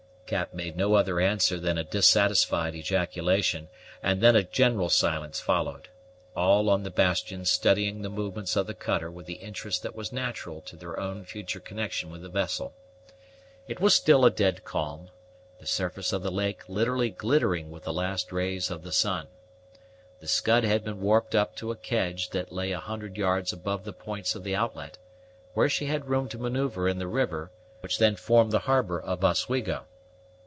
Cap 0.31 0.53
made 0.53 0.77
no 0.77 0.93
other 0.93 1.19
answer 1.19 1.59
than 1.59 1.77
a 1.77 1.83
dissatisfied 1.83 2.73
ejaculation, 2.73 3.67
and 4.01 4.21
then 4.21 4.33
a 4.33 4.43
general 4.43 4.87
silence 4.87 5.41
followed, 5.41 5.89
all 6.37 6.69
on 6.69 6.83
the 6.83 6.89
bastion 6.89 7.43
studying 7.43 8.01
the 8.01 8.09
movements 8.09 8.55
of 8.55 8.65
the 8.65 8.73
cutter 8.73 9.11
with 9.11 9.25
the 9.25 9.33
interest 9.43 9.83
that 9.83 9.93
was 9.93 10.13
natural 10.13 10.61
to 10.61 10.77
their 10.77 10.97
own 10.97 11.25
future 11.25 11.59
connection 11.59 12.09
with 12.09 12.21
the 12.21 12.29
vessel. 12.29 12.73
It 13.67 13.81
was 13.81 13.93
still 13.93 14.23
a 14.23 14.31
dead 14.31 14.63
calm, 14.63 15.09
the 15.59 15.67
surface 15.67 16.13
of 16.13 16.23
the 16.23 16.31
lake 16.31 16.69
literally 16.69 17.09
glittering 17.09 17.69
with 17.69 17.83
the 17.83 17.91
last 17.91 18.31
rays 18.31 18.71
of 18.71 18.83
the 18.83 18.93
sun. 18.93 19.27
The 20.21 20.29
Scud 20.29 20.63
had 20.63 20.85
been 20.85 21.01
warped 21.01 21.35
up 21.35 21.57
to 21.57 21.71
a 21.71 21.75
kedge 21.75 22.29
that 22.29 22.53
lay 22.53 22.71
a 22.71 22.79
hundred 22.79 23.17
yards 23.17 23.51
above 23.51 23.83
the 23.83 23.91
points 23.91 24.33
of 24.35 24.45
the 24.45 24.55
outlet, 24.55 24.97
where 25.55 25.67
she 25.67 25.87
had 25.87 26.07
room 26.07 26.29
to 26.29 26.37
manoeuvre 26.37 26.89
in 26.89 26.99
the 26.99 27.07
river 27.09 27.51
which 27.81 27.97
then 27.97 28.15
formed 28.15 28.51
the 28.53 28.59
harbor 28.59 28.97
of 28.97 29.25
Oswego. 29.25 29.87